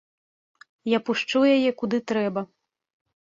[0.95, 2.41] Я пушчу яе куды трэба.